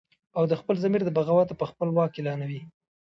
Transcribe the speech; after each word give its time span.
او 0.37 0.43
د 0.51 0.53
خپل 0.61 0.75
ضمیر 0.83 1.01
د 1.05 1.09
بغاوته 1.17 1.53
به 1.59 1.65
خپل 1.71 1.87
واک 1.91 2.13
اعلانوي 2.17 2.61